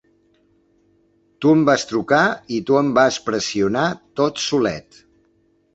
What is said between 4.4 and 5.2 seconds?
solet.